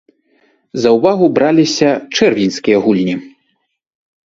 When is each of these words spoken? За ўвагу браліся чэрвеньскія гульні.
За 0.85 0.89
ўвагу 0.95 1.25
браліся 1.35 1.89
чэрвеньскія 2.15 2.77
гульні. 2.89 3.15